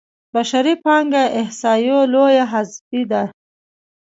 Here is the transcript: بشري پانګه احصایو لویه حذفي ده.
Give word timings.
بشري 0.33 0.73
پانګه 0.83 1.23
احصایو 1.39 1.99
لویه 2.13 2.45
حذفي 2.51 3.01
ده. 3.11 3.23